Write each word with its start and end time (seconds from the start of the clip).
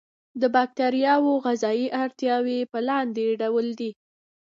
د 0.41 0.43
باکتریاوو 0.55 1.31
غذایي 1.45 1.87
اړتیاوې 2.03 2.59
په 2.71 2.79
لاندې 2.89 3.25
ډول 3.41 3.67
دي. 3.79 3.91